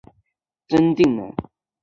[0.67, 1.31] 真定人。